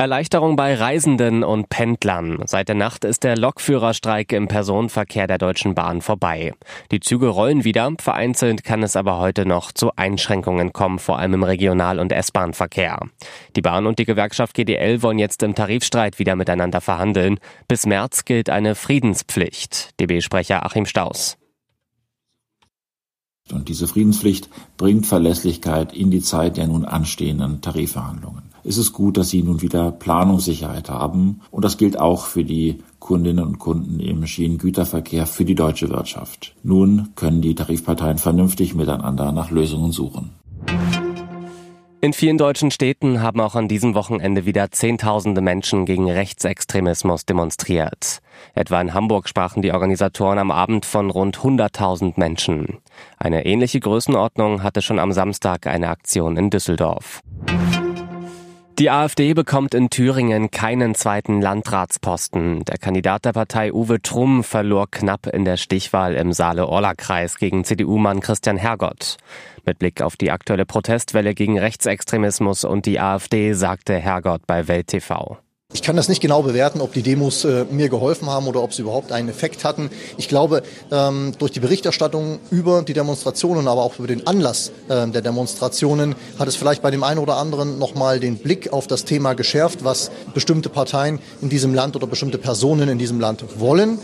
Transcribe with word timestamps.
Erleichterung 0.00 0.56
bei 0.56 0.74
Reisenden 0.74 1.44
und 1.44 1.68
Pendlern. 1.68 2.38
Seit 2.46 2.68
der 2.68 2.74
Nacht 2.74 3.04
ist 3.04 3.22
der 3.22 3.36
Lokführerstreik 3.36 4.32
im 4.32 4.48
Personenverkehr 4.48 5.26
der 5.26 5.36
Deutschen 5.36 5.74
Bahn 5.74 6.00
vorbei. 6.00 6.54
Die 6.90 7.00
Züge 7.00 7.28
rollen 7.28 7.64
wieder, 7.64 7.92
vereinzelt 8.00 8.64
kann 8.64 8.82
es 8.82 8.96
aber 8.96 9.18
heute 9.18 9.44
noch 9.44 9.72
zu 9.72 9.90
Einschränkungen 9.96 10.72
kommen, 10.72 10.98
vor 10.98 11.18
allem 11.18 11.34
im 11.34 11.42
Regional- 11.42 11.98
und 11.98 12.12
S-Bahn-Verkehr. 12.12 12.98
Die 13.56 13.60
Bahn 13.60 13.86
und 13.86 13.98
die 13.98 14.06
Gewerkschaft 14.06 14.54
GDL 14.54 15.02
wollen 15.02 15.18
jetzt 15.18 15.42
im 15.42 15.54
Tarifstreit 15.54 16.18
wieder 16.18 16.34
miteinander 16.34 16.80
verhandeln. 16.80 17.38
Bis 17.68 17.84
März 17.84 18.24
gilt 18.24 18.48
eine 18.48 18.76
Friedenspflicht. 18.76 20.00
DB-Sprecher 20.00 20.64
Achim 20.64 20.86
Staus. 20.86 21.36
Und 23.52 23.68
diese 23.68 23.86
Friedenspflicht 23.86 24.48
bringt 24.78 25.06
Verlässlichkeit 25.06 25.92
in 25.92 26.10
die 26.10 26.22
Zeit 26.22 26.56
der 26.56 26.68
nun 26.68 26.86
anstehenden 26.86 27.60
Tarifverhandlungen. 27.60 28.49
Es 28.64 28.76
ist 28.76 28.92
gut, 28.92 29.16
dass 29.16 29.30
Sie 29.30 29.42
nun 29.42 29.62
wieder 29.62 29.90
Planungssicherheit 29.90 30.90
haben. 30.90 31.40
Und 31.50 31.64
das 31.64 31.78
gilt 31.78 31.98
auch 31.98 32.26
für 32.26 32.44
die 32.44 32.78
Kundinnen 32.98 33.44
und 33.44 33.58
Kunden 33.58 34.00
im 34.00 34.26
Schienengüterverkehr 34.26 35.26
für 35.26 35.44
die 35.44 35.54
deutsche 35.54 35.88
Wirtschaft. 35.88 36.54
Nun 36.62 37.08
können 37.16 37.40
die 37.40 37.54
Tarifparteien 37.54 38.18
vernünftig 38.18 38.74
miteinander 38.74 39.32
nach 39.32 39.50
Lösungen 39.50 39.92
suchen. 39.92 40.30
In 42.02 42.14
vielen 42.14 42.38
deutschen 42.38 42.70
Städten 42.70 43.20
haben 43.20 43.40
auch 43.40 43.54
an 43.54 43.68
diesem 43.68 43.94
Wochenende 43.94 44.46
wieder 44.46 44.70
Zehntausende 44.70 45.42
Menschen 45.42 45.84
gegen 45.84 46.10
Rechtsextremismus 46.10 47.26
demonstriert. 47.26 48.20
Etwa 48.54 48.80
in 48.80 48.94
Hamburg 48.94 49.28
sprachen 49.28 49.60
die 49.60 49.72
Organisatoren 49.72 50.38
am 50.38 50.50
Abend 50.50 50.86
von 50.86 51.10
rund 51.10 51.36
100.000 51.40 52.14
Menschen. 52.16 52.78
Eine 53.18 53.44
ähnliche 53.44 53.80
Größenordnung 53.80 54.62
hatte 54.62 54.80
schon 54.80 54.98
am 54.98 55.12
Samstag 55.12 55.66
eine 55.66 55.90
Aktion 55.90 56.38
in 56.38 56.48
Düsseldorf. 56.48 57.20
Die 58.80 58.88
AfD 58.88 59.34
bekommt 59.34 59.74
in 59.74 59.90
Thüringen 59.90 60.50
keinen 60.50 60.94
zweiten 60.94 61.42
Landratsposten. 61.42 62.64
Der 62.64 62.78
Kandidat 62.78 63.26
der 63.26 63.34
Partei 63.34 63.74
Uwe 63.74 64.00
Trumm 64.00 64.42
verlor 64.42 64.90
knapp 64.90 65.26
in 65.26 65.44
der 65.44 65.58
Stichwahl 65.58 66.14
im 66.14 66.32
Saale-Orla-Kreis 66.32 67.36
gegen 67.36 67.64
CDU-Mann 67.64 68.20
Christian 68.20 68.56
Hergott. 68.56 69.18
Mit 69.66 69.78
Blick 69.80 70.00
auf 70.00 70.16
die 70.16 70.30
aktuelle 70.30 70.64
Protestwelle 70.64 71.34
gegen 71.34 71.58
Rechtsextremismus 71.58 72.64
und 72.64 72.86
die 72.86 72.98
AfD 72.98 73.52
sagte 73.52 73.96
Hergott 73.96 74.46
bei 74.46 74.66
Welt 74.66 74.86
TV. 74.86 75.36
Ich 75.72 75.82
kann 75.82 75.94
das 75.94 76.08
nicht 76.08 76.20
genau 76.20 76.42
bewerten, 76.42 76.80
ob 76.80 76.92
die 76.92 77.02
Demos 77.02 77.44
äh, 77.44 77.64
mir 77.70 77.88
geholfen 77.88 78.28
haben 78.28 78.48
oder 78.48 78.60
ob 78.60 78.74
sie 78.74 78.82
überhaupt 78.82 79.12
einen 79.12 79.28
Effekt 79.28 79.62
hatten. 79.62 79.88
Ich 80.16 80.26
glaube, 80.26 80.64
ähm, 80.90 81.32
durch 81.38 81.52
die 81.52 81.60
Berichterstattung 81.60 82.40
über 82.50 82.82
die 82.82 82.92
Demonstrationen, 82.92 83.68
aber 83.68 83.82
auch 83.82 83.96
über 84.00 84.08
den 84.08 84.26
Anlass 84.26 84.72
äh, 84.88 85.06
der 85.06 85.22
Demonstrationen 85.22 86.16
hat 86.40 86.48
es 86.48 86.56
vielleicht 86.56 86.82
bei 86.82 86.90
dem 86.90 87.04
einen 87.04 87.20
oder 87.20 87.36
anderen 87.36 87.78
nochmal 87.78 88.18
den 88.18 88.38
Blick 88.38 88.72
auf 88.72 88.88
das 88.88 89.04
Thema 89.04 89.34
geschärft, 89.34 89.84
was 89.84 90.10
bestimmte 90.34 90.70
Parteien 90.70 91.20
in 91.40 91.50
diesem 91.50 91.72
Land 91.72 91.94
oder 91.94 92.08
bestimmte 92.08 92.38
Personen 92.38 92.88
in 92.88 92.98
diesem 92.98 93.20
Land 93.20 93.44
wollen. 93.60 94.00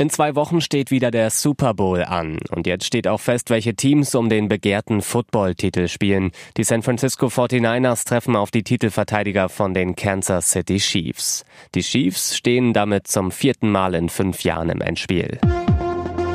In 0.00 0.08
zwei 0.08 0.34
Wochen 0.34 0.62
steht 0.62 0.90
wieder 0.90 1.10
der 1.10 1.28
Super 1.28 1.74
Bowl 1.74 2.02
an. 2.02 2.38
Und 2.52 2.66
jetzt 2.66 2.86
steht 2.86 3.06
auch 3.06 3.20
fest, 3.20 3.50
welche 3.50 3.74
Teams 3.74 4.14
um 4.14 4.30
den 4.30 4.48
begehrten 4.48 5.02
Football-Titel 5.02 5.88
spielen. 5.88 6.30
Die 6.56 6.64
San 6.64 6.82
Francisco 6.82 7.26
49ers 7.26 8.06
treffen 8.06 8.34
auf 8.34 8.50
die 8.50 8.62
Titelverteidiger 8.62 9.50
von 9.50 9.74
den 9.74 9.96
Kansas 9.96 10.52
City 10.52 10.78
Chiefs. 10.78 11.44
Die 11.74 11.82
Chiefs 11.82 12.34
stehen 12.34 12.72
damit 12.72 13.08
zum 13.08 13.30
vierten 13.30 13.70
Mal 13.70 13.94
in 13.94 14.08
fünf 14.08 14.42
Jahren 14.42 14.70
im 14.70 14.80
Endspiel. 14.80 15.38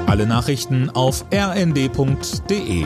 Alle 0.05 0.27
Nachrichten 0.27 0.91
auf 0.91 1.25
rnd.de 1.33 2.85